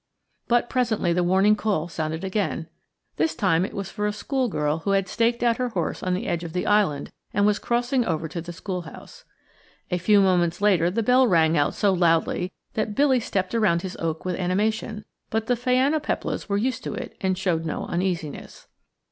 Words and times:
But 0.47 0.67
presently 0.67 1.13
the 1.13 1.23
warning 1.23 1.55
call 1.55 1.87
sounded 1.87 2.23
again. 2.23 2.67
This 3.17 3.35
time 3.35 3.63
it 3.63 3.75
was 3.75 3.91
for 3.91 4.07
a 4.07 4.11
schoolgirl 4.11 4.79
who 4.79 4.93
had 4.93 5.07
staked 5.07 5.43
out 5.43 5.57
her 5.57 5.69
horse 5.69 6.01
on 6.01 6.15
the 6.15 6.25
edge 6.25 6.43
of 6.43 6.53
the 6.53 6.65
island 6.65 7.11
and 7.35 7.45
was 7.45 7.59
crossing 7.59 8.03
over 8.03 8.27
to 8.27 8.41
the 8.41 8.51
schoolhouse. 8.51 9.25
A 9.91 9.99
few 9.99 10.19
moments 10.19 10.59
later 10.59 10.89
the 10.89 11.03
bell 11.03 11.27
rang 11.27 11.55
out 11.55 11.75
so 11.75 11.93
loudly 11.93 12.51
that 12.73 12.95
Billy 12.95 13.19
stepped 13.19 13.53
around 13.53 13.83
his 13.83 13.95
oak 13.97 14.25
with 14.25 14.37
animation, 14.37 15.05
but 15.29 15.45
the 15.45 15.53
phainopeplas 15.55 16.49
were 16.49 16.57
used 16.57 16.83
to 16.85 16.95
it 16.95 17.15
and 17.21 17.37
showed 17.37 17.63
no 17.63 17.85
uneasiness. 17.85 18.67